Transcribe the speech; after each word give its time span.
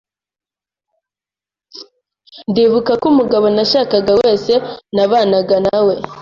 ndibuka 2.49 2.91
ko 3.01 3.05
umugabo 3.13 3.45
nashakaga 3.55 4.11
wese 4.21 4.53
nabanaga 4.95 5.57
na 5.65 5.77
we 5.85 5.95